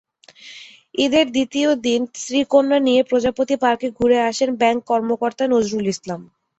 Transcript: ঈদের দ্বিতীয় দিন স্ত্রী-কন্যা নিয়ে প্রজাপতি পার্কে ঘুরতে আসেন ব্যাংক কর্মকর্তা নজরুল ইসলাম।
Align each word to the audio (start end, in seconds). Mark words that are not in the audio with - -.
ঈদের 0.95 1.25
দ্বিতীয় 1.31 1.69
দিন 1.85 2.01
স্ত্রী-কন্যা 2.15 2.79
নিয়ে 2.87 3.01
প্রজাপতি 3.03 3.55
পার্কে 3.63 3.87
ঘুরতে 3.91 4.19
আসেন 4.29 4.49
ব্যাংক 4.61 4.79
কর্মকর্তা 4.89 5.43
নজরুল 5.53 5.85
ইসলাম। 5.87 6.21